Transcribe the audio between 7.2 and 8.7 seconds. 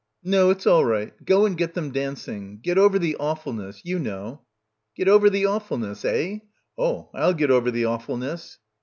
get over the awfulness."